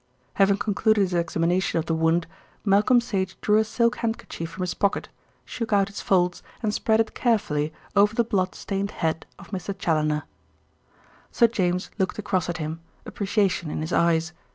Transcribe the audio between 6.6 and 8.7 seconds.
and spread it carefully over the blood